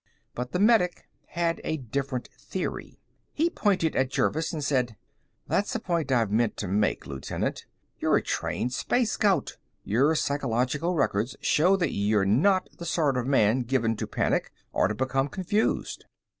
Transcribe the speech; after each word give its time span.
But 0.33 0.51
the 0.51 0.57
medic 0.57 1.07
had 1.27 1.61
a 1.63 1.77
different 1.77 2.27
theory. 2.35 2.99
He 3.33 3.51
pointed 3.51 3.95
at 3.95 4.09
Jervis 4.09 4.51
and 4.51 4.63
said, 4.63 4.95
"That's 5.45 5.75
a 5.75 5.79
point 5.79 6.11
I've 6.11 6.31
meant 6.31 6.57
to 6.57 6.67
make, 6.67 7.05
Lieutenant. 7.05 7.67
You're 7.99 8.17
a 8.17 8.23
trained 8.23 8.73
space 8.73 9.11
scout. 9.11 9.57
Your 9.83 10.15
psychological 10.15 10.95
records 10.95 11.35
show 11.39 11.75
that 11.75 11.91
you're 11.93 12.25
not 12.25 12.67
the 12.79 12.85
sort 12.87 13.15
of 13.15 13.27
man 13.27 13.59
given 13.61 13.95
to 13.97 14.07
panic 14.07 14.51
or 14.73 14.87
to 14.87 14.95
become 14.95 15.27
confused." 15.27 16.05